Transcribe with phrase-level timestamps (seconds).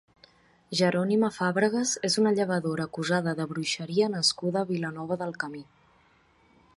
[0.77, 5.63] Jerònima Fàbregues és una llevadora acusada de bruixeria nascuda a Vilanova del Camí.